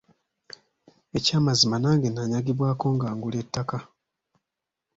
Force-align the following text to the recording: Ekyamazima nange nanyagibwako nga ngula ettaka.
Ekyamazima 1.17 1.75
nange 1.79 2.07
nanyagibwako 2.11 2.85
nga 2.95 3.07
ngula 3.15 3.37
ettaka. 3.43 3.77